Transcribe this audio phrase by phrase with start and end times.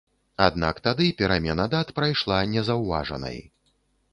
[0.45, 3.39] Аднак тады перамена дат прайшла незаўважанай.